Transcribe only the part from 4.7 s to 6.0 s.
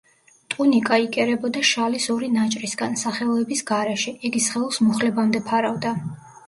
მუხლებამდე ფარავდა.